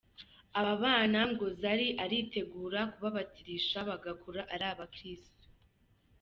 [0.59, 5.47] Aba bana ngo Zari aritegura kubabatirisha bagakura ari abakirisitu.